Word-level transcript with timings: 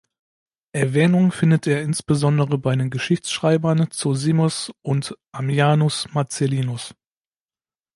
Erwähnung 0.71 1.31
findet 1.31 1.67
er 1.67 1.83
insbesondere 1.83 2.57
bei 2.57 2.75
den 2.75 2.89
Geschichtsschreibern 2.89 3.91
Zosimos 3.91 4.71
und 4.81 5.15
Ammianus 5.31 6.11
Marcellinus. 6.11 6.95